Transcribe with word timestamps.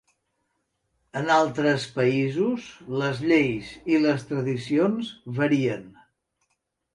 En 1.19 1.27
altres 1.33 1.83
països 1.97 2.69
les 3.01 3.21
lleis 3.33 3.69
i 3.93 4.01
les 4.07 4.27
tradicions 4.31 5.13
varien. 5.43 5.87